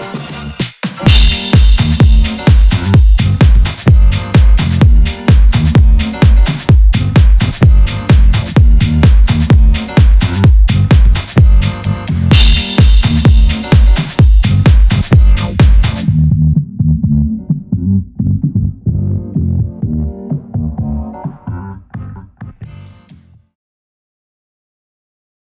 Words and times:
Bye. 0.00 0.33